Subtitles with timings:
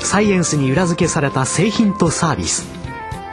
[0.00, 2.66] サイエンスに裏付けされた製品とサービス。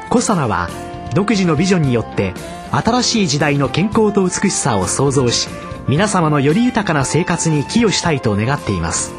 [0.10, 0.70] コサナは
[1.14, 2.34] 独自のビジョンによって
[2.72, 5.48] 新しい時代の健康と美しさを創造し
[5.88, 9.14] 皆様のより豊かな生活に寄与したいと願っています。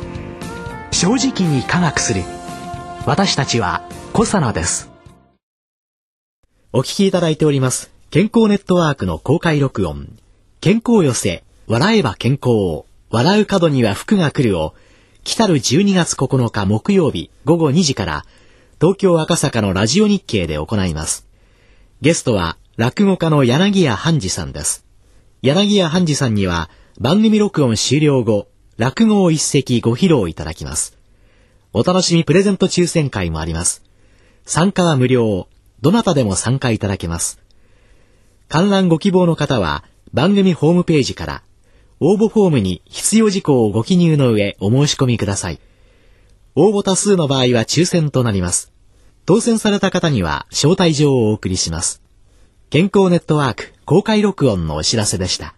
[0.90, 2.22] 正直に科学する。
[3.06, 3.82] 私たちは
[4.12, 4.90] コサナです。
[6.72, 7.90] お聞きいただいております。
[8.10, 10.08] 健康ネットワークの公開録音。
[10.60, 11.44] 健康寄せ。
[11.68, 14.74] 笑えば健康笑う角には福が来るを。
[15.26, 18.24] 来たる12月9日木曜日午後2時から
[18.80, 21.26] 東京赤坂のラジオ日経で行います。
[22.00, 24.86] ゲストは落語家の柳家半次さんです。
[25.42, 28.46] 柳家半次さんには番組録音終了後
[28.76, 30.96] 落語を一席ご披露いただきます。
[31.72, 33.82] お楽しみプレゼント抽選会もあります。
[34.44, 35.48] 参加は無料。
[35.82, 37.42] どなたでも参加いただけます。
[38.48, 41.42] 観覧ご希望の方は番組ホームページから
[41.98, 45.60] 応募フォームに必要事項をご記入の上お申し込みください。
[46.54, 48.72] 応募多数の場合は抽選となります。
[49.24, 52.02] 当選された方には招待状をお送りします。
[52.68, 55.54] 健康ネットワーク公開録音のお知らせでした。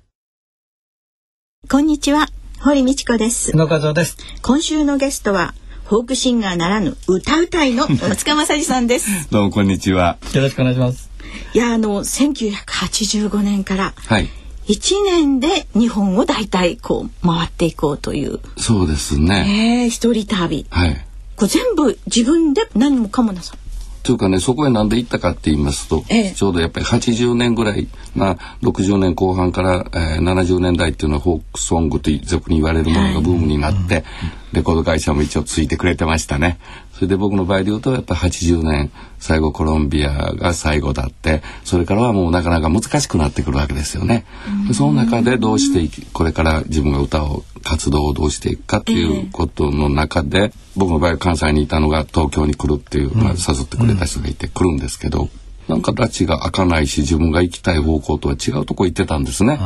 [1.69, 2.29] こんにちは、
[2.61, 3.57] 堀道子です。
[3.57, 4.17] 野和夫です。
[4.43, 5.55] 今週のゲストは、
[5.87, 9.29] フォークシンガーならぬ歌うたいの大塚正治さんです。
[9.33, 10.19] どうもこんにちは。
[10.35, 11.11] よろしくお願いします。
[11.53, 14.29] いや、あの、1985年からはい。
[14.69, 19.85] 1年で日本を大体こう回っていこうという、そうですね。
[19.85, 20.67] えー、一人旅。
[20.69, 21.05] はい。
[21.37, 23.59] これ全部自分で何もかもなさん。
[24.03, 34.05] というかね、そこへなんで行ったかって言いますと、ええちょうどやっぱり80年ぐらい、まあ60年後半から、えー70年代っていうのはフォークソングと俗に言われるものがブームになって、
[34.53, 36.59] レコード会社も一応ついてくれてましたね。
[36.99, 44.27] それで僕の場合で言うとやっぱ80年最後コロンビアが最後だってそれからはもうなかなか難しくなってくるわけですよね。
[44.67, 55.29] でその中でどうしていきこれから自分が歌を活動をどうしていくかっていうことの中で、僕の場合は関西にいたのが東京に来るっていう、まあ、誘ってくれた人がいて来るんですけど。
[55.69, 59.59] なんか拉致が開かないし自分が行きたい方向とは違うとこ行ってたんですね。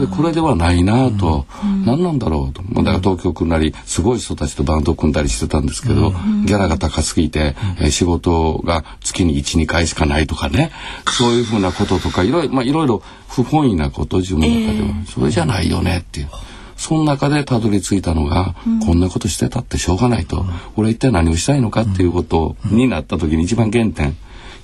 [0.00, 1.46] でこれではないなぁと、
[1.84, 2.62] 何なんだろうと。
[2.62, 10.70] まあだから東京来んなりすごい人たちとバンドを組んだりしてたんですけど、ギャラが高すぎて、えー仕事が月に1、2回しかないとかね。
[11.08, 16.28] そういうふうなこととかいろいろ、まあいろいろ不本意なこと自分の中では、それじゃないよねっていう。
[16.76, 20.44] その中でたどり着いたのが、こんなことしてたってしょうがないと、
[20.76, 24.16] 俺は一体何をしたいのかっていうことになった時に一番原点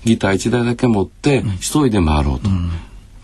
[0.04, 2.50] ギター1台だけ持って一人で回ろうと。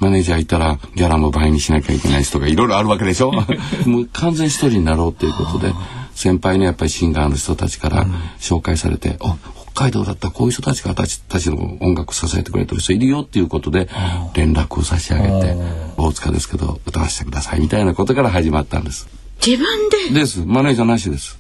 [0.01, 3.33] マネージャーいたらギャラも倍にしなきゃいけない人がいろいろあるわけでしょ？
[3.85, 5.73] もう完全一人になろうっていうことで
[6.15, 8.07] 先輩のやっぱりシンガーの人たちから
[8.41, 9.37] 紹介されて「あ
[9.75, 13.89] 北海道だったらこういう人たちが私たちの音楽支えてくれてる人いるよっていうことで
[14.35, 15.57] 連絡を差し上げて
[15.99, 19.09] 「大塚ですけど歌わせてください」みたいなことから始まったんです。
[19.45, 19.67] 自分
[20.15, 20.21] で？
[20.21, 20.45] です。
[20.47, 21.37] マネージャーなしです。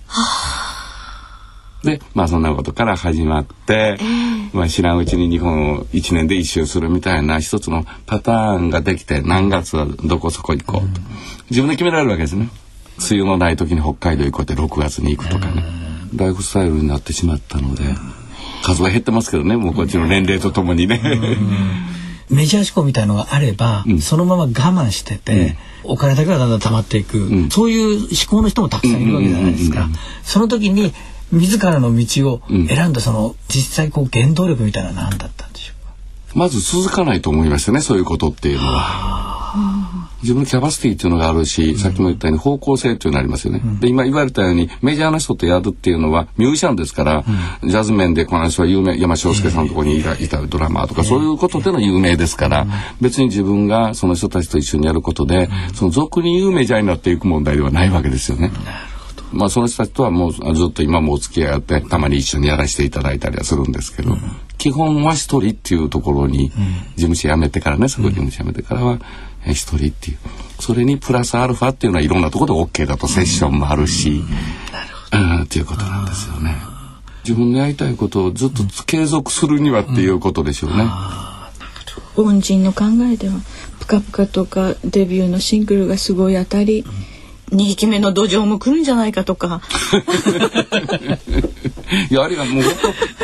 [1.84, 3.99] でまあそんなことから始まって、
[4.53, 11.00] まあ、知らんうちに日本を1年で一周するみたいな一つのパターンができて何月はどこそこ行こうと、
[11.50, 12.49] 自分で決められるわけですね。
[12.99, 15.62] 梅雨のない時に北海道行こうって6月に行くとかね、
[16.17, 17.84] ライフスタイルになってしまったので
[18.65, 21.00] 数は減ってますけどねもうこっちの年齢とともにね。
[22.31, 29.88] メジャー志向みたいのがあれば、そのまま我慢してて、お金だけがだんだん溜まっていく、そういう思考の人もたくさんいるわけじゃないですか。
[30.25, 30.93] その時に
[31.33, 35.93] 自らの道を選んだその実際こう原動力みたいなのは何だったんでしょうか？
[36.34, 39.28] まず続かないと思いましたねそういうことっていうのは。
[40.22, 43.62] 自分のキャパシティっていうのがあるし、さっきも言ったように方向性っていうのがありますよね。
[43.81, 47.25] で今言われたようにメジャーな人とやるっていうのはミュージシャンですから、
[47.62, 52.67] ジャズ面でこの人は有名山翔介さんのところにいたいたドラマーとか、そういうことでの有名ですから、
[53.00, 58.52] 別に自分がその人たちと一緒にやることで、その俗に言うメジャーになっていく問題ではないわけですよね。
[59.32, 64.16] まあその人たちとはもうずっと今もお付き合いあってたまに一緒にやらせていただいたりはするんですけど、
[64.56, 66.56] 基本は一人っていうところに、事
[66.96, 68.98] 務所辞めてからねそこ事務所辞めてからは
[69.46, 70.19] え一人っていう。
[70.60, 74.22] それにプラスアルファっていうのはいろんなところで OK だとセッションもあるし、
[75.12, 76.56] うん、っていうことなんですよね。
[77.25, 80.84] 自分のやりたいことをずっと継続するにはっていうことでしょうね。
[82.16, 83.34] 恩人の考えでは
[83.78, 86.84] 「ぷかぷか」とかデビューのシングルがすごい当たり
[87.50, 89.61] 2匹目の土壌も来るんじゃないかとか。
[92.11, 92.65] い やありがもう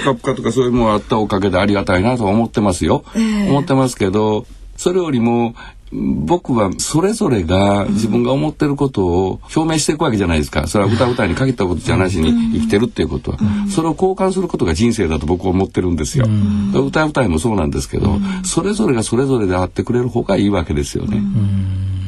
[0.03, 5.55] カプカとかそういうものあったおかげでありがたいなと思ってますよ、えー、思ってますけどそれよりも
[5.95, 10.67] 僕はそれぞれが自分が思ってることを表明していくわけじゃないですか。
[10.67, 13.39] それは歌うたいに限ったことじゃなしに生きてるっていうことは。
[13.71, 16.27] それを交換することが人生だと僕は思ってるんですよ。
[16.75, 21.23] 歌うたいもそうなんですけどそれぞれがそれぞれであってくれる方がいいわけですよね。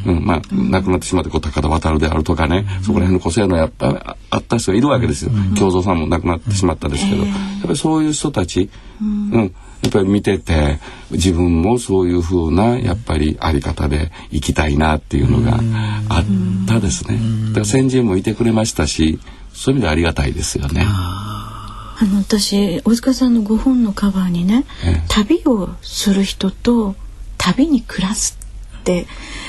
[0.06, 5.31] うん、まあ亡くなってしまってこう高田渡であるとかねそこら辺の個性のやっぱあった人がいるわけですよ。
[5.56, 7.25] 京三さんも亡くなってしまったですけど。
[7.25, 8.70] やっぱりそういう人たち、
[9.00, 9.53] うん。
[9.82, 10.79] やっぱり見てて
[11.11, 15.61] 自分もそういう風なやっぱりあり方で生きたいなっていうのが
[16.08, 16.25] あっ
[16.67, 17.19] たですね。
[17.49, 19.20] だから先人もいてくれましたし
[19.53, 20.85] そういう意味でありがたいですよね。
[20.87, 24.64] あの私大塚さんのご本のカバーにね、
[25.08, 26.94] 旅をする人と
[27.38, 28.38] 旅に暮らす
[28.87, 29.06] って。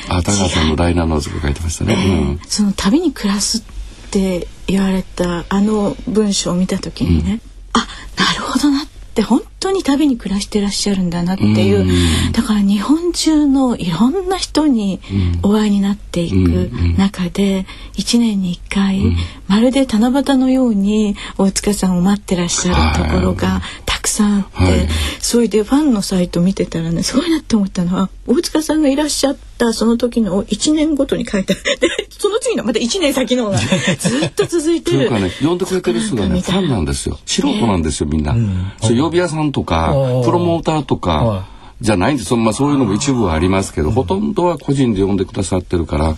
[0.09, 3.61] あ高橋さんのダイナノーズが書いてましたね、えーうん、その旅に暮らすっ
[4.09, 15.01] て言われたあの文章を見た時にね、うん、あなるほどなって本当に旅に暮らしてらっしゃるんだなっていう、だから日本中のいろんな人に
[15.41, 16.69] お会いになっていく
[16.99, 19.17] 中で、1年に1回、
[19.47, 23.63] まるで七夕のように大塚さんを待ってらっしゃるところが
[23.97, 24.87] たくさんあって、はい、
[25.19, 34.97] それでファンのサイト見てたらねすごいなって思ったのは大塚さんがいらっしゃったその時の1年ごとに書いてあるでその次のまた1年先のがずっと続いてる。
[34.97, 37.17] というかね呼んでくれてる人がねファンなんですよ。
[37.25, 38.33] 素人なんですよみんな。
[38.33, 41.56] うん、そ呼び屋さんとかプロモーターとか。
[41.79, 42.35] じゃないんです。
[42.35, 46.15] まあ、そういうのも一部はありますけど、ほとんどは個人で呼んでくださってるから、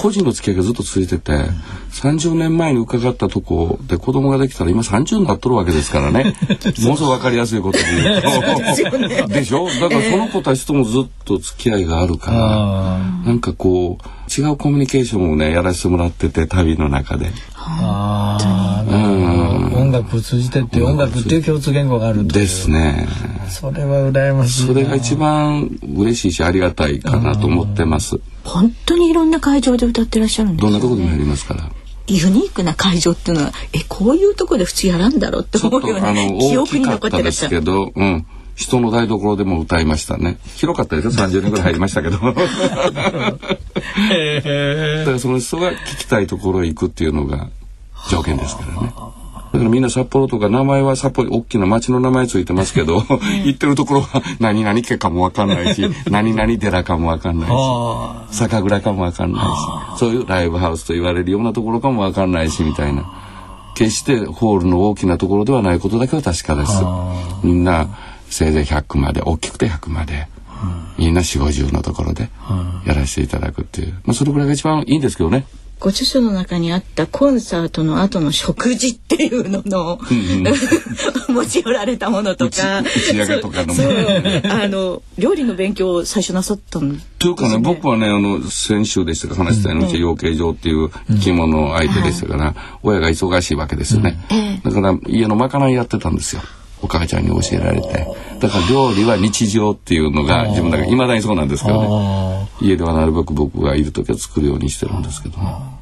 [0.00, 1.32] 個人の付き合いがずっと続いてて、
[1.92, 6.34] 30年前に伺ったとこで子供ができたら今30になっとるわけですからね。
[6.82, 9.34] ものすごく分かりやすいことで言うと。
[9.34, 9.66] でしょ？
[9.80, 17.32] だからその子たちともずっと付き合いがあるから、なんかこう違うコミュニケーションをねやらせてもらってて旅の中で。
[17.56, 19.39] あうん、
[19.90, 23.08] 音楽を通じてって音楽っていう共通言語があるですね。
[23.48, 24.66] それは羨ましい。
[24.68, 28.20] それが一番嬉しいしありがたいかなと思ってます。
[28.44, 31.68] 本当にいろんな会場で歌ってらっしゃるんです、ね、どんなところでもやりますから。
[32.06, 37.58] ユニークな会場っていうのはえこういうところで普通やらんだろうって思うような記憶に残ってらっしゃる。
[37.58, 38.26] けど、うん。
[38.54, 42.40] 人の台所でも歌いましたね広かったですよ30年ぐらい入りましたけどだか
[45.12, 47.48] らその人が聞きたいところへ行くっていうのが
[48.10, 48.92] 条件ですからね
[49.52, 53.02] だからみんな札幌とか名前は札幌大きな町の名前ついてますけど
[53.44, 59.42] 行ってるところは何々家かもわかんないし何々寺かもわかんないし酒蔵かもわかんない
[59.96, 63.04] しそういうライブハウスと言われるようなところかもわかんないしみたいな。
[63.74, 66.82] 決してホールの大きなところではないことだけは確かです。
[67.42, 67.88] みんな
[68.28, 70.28] せいぜい100まで大きくて100まで。
[70.98, 72.28] みんな4 5 0のところで
[72.84, 75.46] やらせていただくっていう、まあ、それぐらいが一番いいんですけどね。
[75.80, 80.54] ご著書の中にあったコンサートの後の食事っていうのの、うんうん、
[81.34, 82.82] 持ち寄られたものとか。
[84.44, 87.58] あの料理の勉強を最初なさったんというかね。
[87.58, 92.46] 僕はねあの先週でしたか話したように、うち養鶏場っていう生き物相手でしたから、うん。
[92.48, 94.18] はい、親が忙しいわけですよね、
[94.62, 96.42] だから家のまかないやってたんですよ。
[96.82, 98.06] お母ちゃんに教えられて。
[98.40, 102.48] だから料理は日常っていうのが自分だけいまだにそうなんですけどね。
[102.60, 105.80] 家ではなるべく僕がいる時は作るようにしてるんですけどね。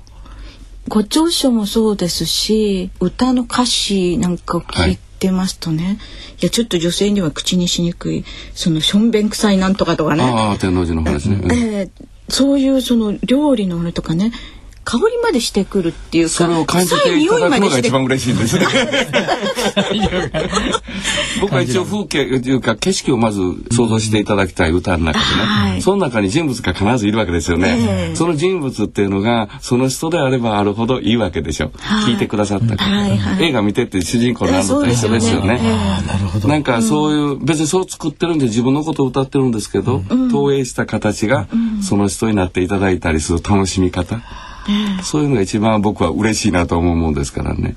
[0.88, 5.98] ご長所もそうですし歌の歌詞なんかを聞いてますとね、はい、い
[6.44, 8.24] やちょっと女性には口にしにくい
[8.54, 10.24] そのしょんべん臭いなんとかとかね。
[10.24, 11.90] ああ天王寺の話ね、えー、
[12.28, 14.32] そういうその料理のあれとかね
[14.88, 18.58] 香りまでしてくるっていうかそれを感じていただくのが一番嬉しいんです。
[18.58, 18.64] ね
[21.42, 23.40] 僕は一応風景というか景色をまず
[23.70, 41.46] 想像していただきたい歌の中でね、はい、その中に人物が必ずいるわけですよね、えー、その人物っていうのがその人であればあるほどいいわけでしょ、はい、聞いてくださった方、はいはい、映画見てって主人公になるのと一緒ですよね、えー、なんかそういう、うん、別にそう作ってるんで自分のことを歌ってるんですけど、うん、投影した形が
[41.82, 44.22] その人になっていただいたりする楽しみ方、
[45.02, 47.76] そういうのが一番僕は嬉しいなと思うもんですからね。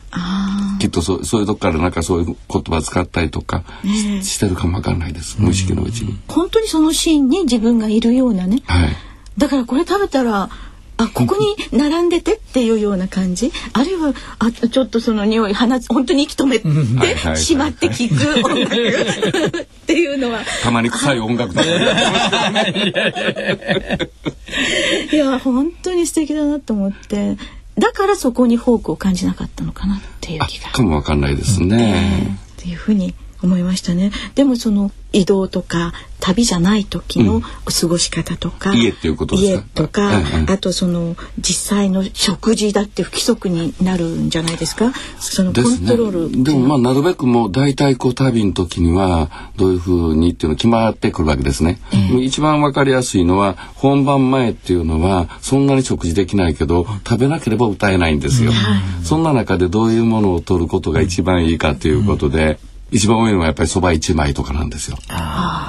[0.80, 6.18] きっとそそういうとこからなんかそういう言葉使ったりとかし,、してるかもわかんないです、無意識のうちに。
[6.28, 8.64] 本当にそのシーンに自分がいるようなね。
[8.66, 8.90] はい、
[9.38, 10.50] だからこれ食べたら
[11.02, 13.52] あここに並んでてっていうような感じ。
[13.74, 16.68] あるいはあちょっとその匂い放つ本当に息止めて
[17.38, 18.46] しまって聞く。
[18.48, 18.76] 音楽
[19.58, 20.42] っていうのは。
[20.64, 21.64] たまに臭い音楽だ
[25.12, 27.38] いや本当に素敵だなと思って。
[27.78, 30.70] だからそこにフォークを感じなかったのかなっていう気が。
[30.72, 34.12] かもわかんないですね、っていうふうに思いましたね。
[34.36, 44.94] でもその移動とか旅じゃない時の過ごし方とか、家っていうことです家とか、あとその実際の食事だって不規則になるんじゃないですか？
[45.20, 46.44] そのコントロール。
[46.44, 58.52] で,、もまあなるべくもう大体こう旅の時にはどういうふうにっていうの決まってくるわけですね、えー、一番わかりやすいのは本番前っていうのはそんなに食事できないけど食べなければ歌えないんですよ、
[59.04, 62.60] そんな中でどういうものを取ることが一番いいかということで、
[62.92, 64.98] 一番多いのはやっぱりそば一枚とかなんですよ。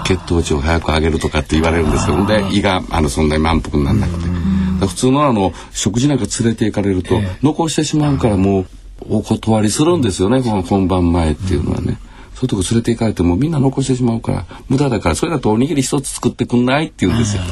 [0.04, 4.42] 血糖値を早く上げるとかって言われるんですけどで胃があのそんなに満腹にならなくて。
[4.86, 8.66] 普通のあの食事なんか連れて行かれると、残してしまうからもう
[9.10, 11.98] お断りするんですよね、この本番前っていうのはね。
[12.34, 17.42] そういうとこ連れて行かれてもみんな残してしまうから無駄だからそれだとおにぎり一つ作ってくんないって言うんですよ。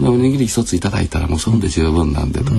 [0.00, 2.50] うん、おにぎり一ついただいたらもうそんで十分なんでとか、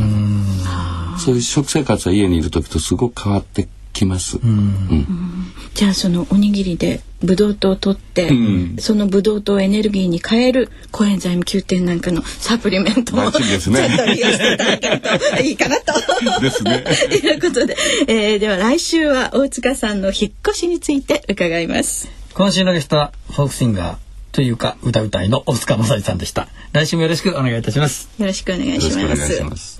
[1.20, 3.68] そういう食生活は家にいる時とすごく変わって
[4.00, 4.38] きます。
[4.38, 5.06] うん、
[5.74, 15.94] じゃあそのおにぎりでブドウ糖を取って、うん、そのブドウ糖をエネルギーに変えるコエンザイム Q10 なんかのサプリメントを、ですね、ちょっと利用していただけるといいかなと。
[16.42, 16.84] ですね。
[16.84, 16.92] と
[17.28, 17.76] いうことで、
[18.08, 22.10] えー、では来週は大塚さんの引っ越しについて伺います。
[22.34, 23.98] 今週のゲストはフォークシンガー
[24.32, 26.48] というか歌うたいの大塚正さんでした。
[26.72, 28.10] 来週もよろしくお願いいたします。
[28.18, 29.79] よろしくお願いします。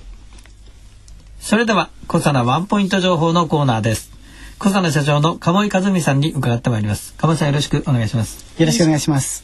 [1.40, 4.12] それでは小さなワンポイント情報のコーナーです。
[4.60, 7.16] 小佐野社長の鴨井和美さんに伺ってまいります。
[7.18, 8.46] 鴨井さんよろしくお願いします。
[8.60, 9.44] よろしくお願いします。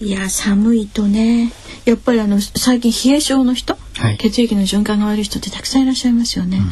[0.00, 1.52] いや寒いとね。
[1.84, 6.64] やっぱりあの最近冷え性の人、はい、血液の循環が悪い人ってたくさんいらっしゃいますよね、うん、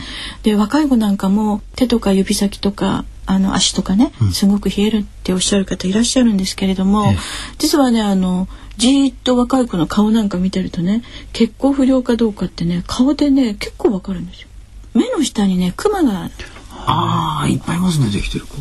[0.43, 7.07] で若い子なんかも手とか指先とかあの足とかね、うん、すごく冷えるっておっしゃる方いらっしゃるんですけれども、
[7.59, 11.03] 実はねあのじーっと若い子の顔なんか見てるとね
[11.33, 14.49] 血行不良かどうかってね顔でね結構わかるんですよ。
[14.95, 16.31] 目の下にねクマが
[16.87, 18.57] ああいっぱいいますねできてる子。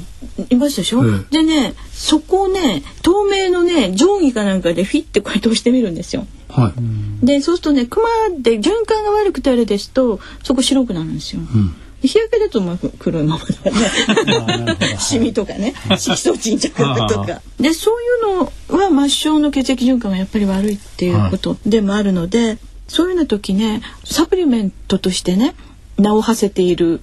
[0.49, 6.25] いますでしょ、ええ、でねそこをね透明のね定規かなんかでフィッてこうやって押してみるんですよ。
[6.49, 6.73] は
[7.21, 8.07] い、でそうするとねクマ
[8.39, 11.41] で循環が悪くてあれですとそこ白くなるんですよ。
[11.41, 17.41] うん日焼けだとまあ黒いままだねシミとかね色素沈着とか。
[17.59, 25.55] でそういうのは末梢の血液循環がやっぱり悪いっていうことでもあるので、はい、そういうような時ねサプリメントとしてね
[25.97, 27.01] 名を馳せている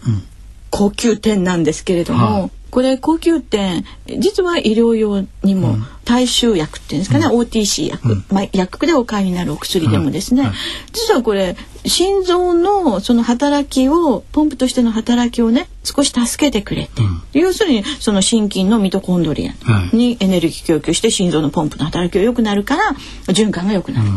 [0.71, 3.85] 高級店なんですけれども、はい、これ高級店
[4.19, 10.53] 実は医療用にも大衆薬っていうんですかね、うん、OTC 薬、うん、まあ、薬でお買いになるお薬でもですね、はい、
[10.93, 19.53] 実はこれ心臓のその働きをポンプとしての働きをね少し助けてくれて、うん、要するにその心筋のミトコンドリア
[19.95, 22.83] にエネルギー供給して心臓のポンプの働きが良くなるから
[23.27, 24.09] 循環が良くなる、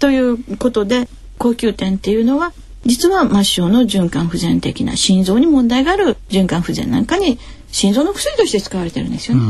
[0.00, 2.52] ということで高級店っていうのは
[2.84, 7.38] 実は末梢の循環不全的な心臓に問題がある循環不全なんかに
[7.72, 9.42] 心臓の薬として使われてるんですよね。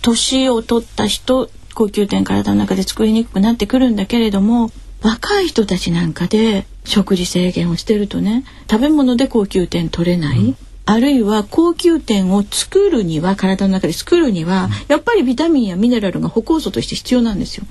[0.00, 4.70] 年、を取った人高級店体の中で作りにくくなってくるんだけれども
[5.02, 10.56] 若い人たちなんかで食事制限をしてるとね食べ物で高級店取れない、うん、
[10.86, 17.64] あるいは高級店を作るには体の中で作るには、うん、やっぱりビタミンやミネラルが歩行素として必要なんですよ。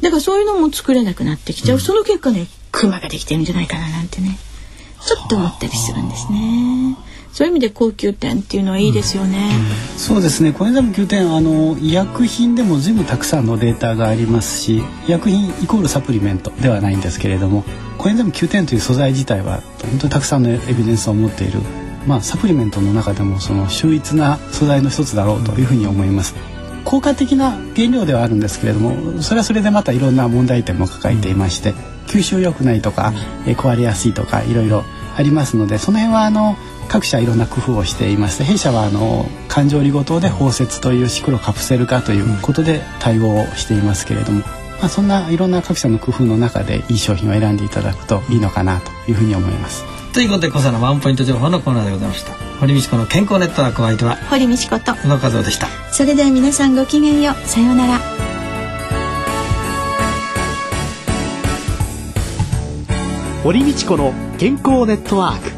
[0.00, 4.38] だからそういうのも作れなくなってきちゃう、うん、その結果ねクマができてるんじゃないかななんてね
[5.04, 6.96] ちょっと思ったりするんですね。
[7.38, 9.52] そういう意味で高級店っていうのはいいですよね。
[9.92, 10.52] うん、そうですね。
[10.52, 17.62] コエンザイム Q10 あの医薬品でも随分たくさんのデータがありますし、医薬品イコールサプリメントではないんですけれども、
[17.96, 21.60] コエンザイム Q10 という素材自体は本当にたくさんのエビデンスを持っている、
[22.08, 26.34] まあサプリメントの中でもその秀逸な素材の一つだろうというふうに思います。
[26.84, 31.74] 効果的な原料ではあるんですけれどもそれはそれでまたいろんな問題点も抱えていまして
[32.06, 33.12] 吸収良くないとか、
[33.46, 34.82] え壊れやすいとかいろいろ
[35.16, 36.56] ありますのでその辺はあの
[36.88, 49.84] 各社いろんな工夫をしていまして弊社はあの環状離合糖で包摂というシクロカプセル化ということで対応をしていますけれども、まあ、そんないろんな各社の工夫の中でいい商品を選んでいただくといいのかなというふうに思います。
[50.12, 52.32] ということで小佐のワンポイント情報のコーナーでございました。
[52.58, 55.68] 堀道子の健康ネットワークお相手は堀道子と宇野和夫でした。
[55.92, 57.46] それでは皆さんごきげんよう。
[57.46, 58.00] さようなら。
[63.44, 65.57] 堀道子の健康ネットワーク